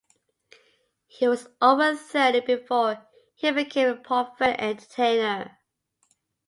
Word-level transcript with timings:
He 1.05 1.27
was 1.27 1.47
over 1.61 1.93
thirty 1.95 2.39
before 2.39 3.07
he 3.35 3.51
became 3.51 3.87
a 3.89 3.95
professional 3.97 4.59
entertainer. 4.59 5.59